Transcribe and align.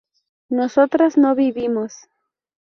nosotras 0.49 1.15
no 1.15 1.35
vivimos 1.35 1.93